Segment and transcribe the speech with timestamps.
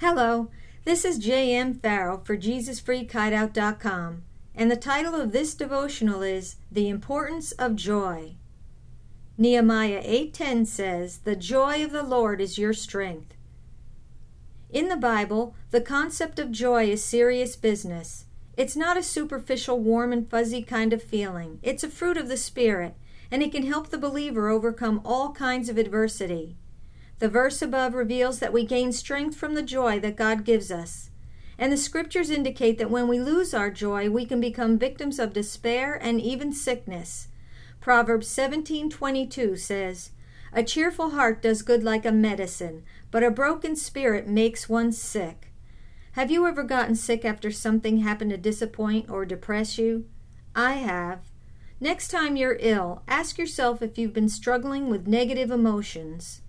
[0.00, 0.48] Hello,
[0.84, 1.74] this is J.M.
[1.74, 4.22] Farrell for JesusFreakHideout.com,
[4.54, 8.36] and the title of this devotional is The Importance of Joy.
[9.36, 13.34] Nehemiah 8:10 says, "The joy of the Lord is your strength."
[14.70, 18.26] In the Bible, the concept of joy is serious business.
[18.56, 21.58] It's not a superficial, warm and fuzzy kind of feeling.
[21.60, 22.94] It's a fruit of the Spirit,
[23.32, 26.56] and it can help the believer overcome all kinds of adversity.
[27.18, 31.10] The verse above reveals that we gain strength from the joy that God gives us.
[31.58, 35.32] And the scriptures indicate that when we lose our joy, we can become victims of
[35.32, 37.28] despair and even sickness.
[37.80, 40.10] Proverbs 17:22 says,
[40.52, 45.50] "A cheerful heart does good like a medicine, but a broken spirit makes one sick."
[46.12, 50.04] Have you ever gotten sick after something happened to disappoint or depress you?
[50.54, 51.20] I have.
[51.80, 56.42] Next time you're ill, ask yourself if you've been struggling with negative emotions.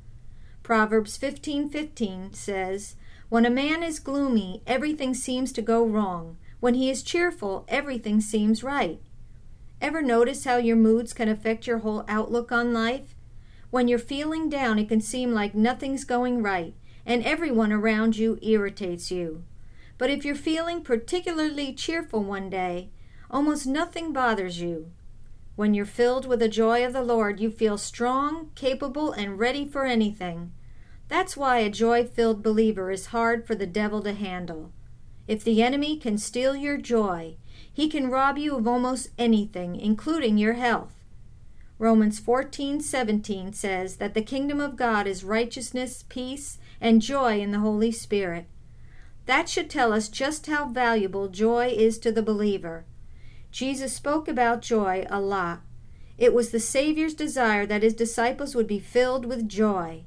[0.70, 2.96] Proverbs 15:15 says,
[3.30, 6.38] "When a man is gloomy, everything seems to go wrong.
[6.59, 9.02] When he is cheerful, everything seems right."
[9.81, 13.16] Ever notice how your moods can affect your whole outlook on life?
[13.72, 18.38] When you're feeling down, it can seem like nothing's going right, and everyone around you
[18.44, 19.42] irritates you.
[19.97, 22.92] But if you're feeling particularly cheerful one day,
[23.31, 24.92] almost nothing bothers you.
[25.56, 29.66] When you're filled with the joy of the Lord, you feel strong, capable, and ready
[29.66, 30.52] for anything.
[31.10, 34.72] That's why a joy filled believer is hard for the devil to handle.
[35.28, 37.36] If the enemy can steal your joy,
[37.72, 41.04] he can rob you of almost anything, including your health.
[41.80, 47.60] Romans 14:17 says that the kingdom of God is righteousness, peace, and joy in the
[47.60, 48.46] Holy Spirit.
[49.26, 52.86] That should tell us just how valuable joy is to the believer.
[53.52, 55.62] Jesus spoke about joy a lot.
[56.18, 60.04] It was the Savior's desire that his disciples would be filled with joy.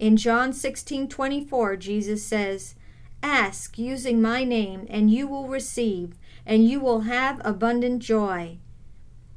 [0.00, 2.74] In John 16:24, Jesus says,
[3.22, 6.14] "Ask using my name, and you will receive,
[6.46, 8.56] and you will have abundant joy."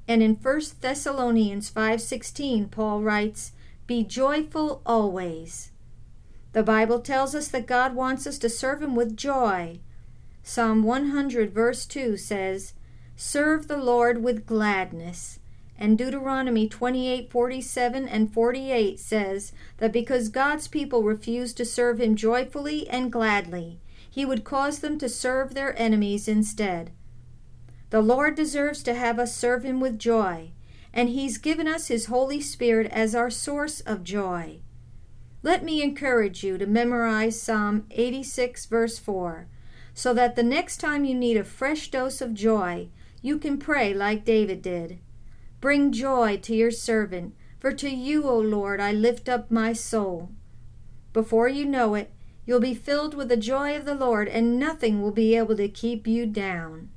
[0.08, 3.52] And in 1 Thessalonians 5:16, Paul writes,
[3.88, 5.72] "Be joyful always."
[6.54, 9.82] The Bible tells us that God wants us to serve him with joy.
[10.44, 12.74] Psalm 100 verse 2 says,
[13.18, 15.40] "Serve the Lord with gladness."
[15.78, 22.16] And Deuteronomy 28 47 and 48 says that because God's people refused to serve Him
[22.16, 23.80] joyfully and gladly,
[24.10, 26.92] He would cause them to serve their enemies instead.
[27.90, 30.52] The Lord deserves to have us serve Him with joy,
[30.94, 34.60] and He's given us His Holy Spirit as our source of joy.
[35.44, 39.48] Let me encourage you to memorize Psalm 86, verse 4,
[39.94, 42.88] so that the next time you need a fresh dose of joy,
[43.22, 45.00] you can pray like David did.
[45.64, 50.30] Bring joy to your servant, for to you, O Lord, I lift up my soul.
[51.14, 52.12] Before you know it,
[52.46, 55.70] you'll be filled with the joy of the Lord, and nothing will be able to
[55.70, 56.90] keep you down.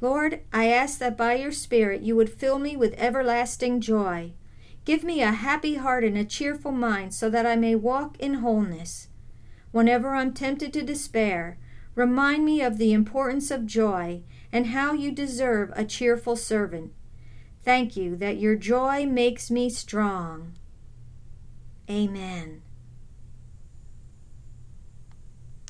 [0.00, 4.32] Lord, I ask that by your Spirit you would fill me with everlasting joy.
[4.86, 8.36] Give me a happy heart and a cheerful mind so that I may walk in
[8.36, 9.08] wholeness.
[9.72, 11.58] Whenever I'm tempted to despair,
[11.94, 16.92] remind me of the importance of joy and how you deserve a cheerful servant.
[17.62, 20.54] Thank you that your joy makes me strong.
[21.88, 22.62] Amen.